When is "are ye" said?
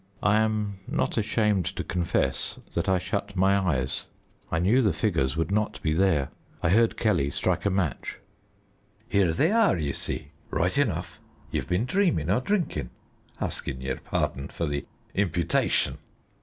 9.51-9.93